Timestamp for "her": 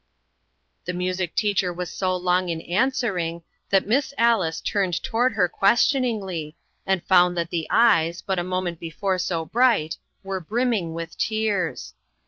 5.33-5.47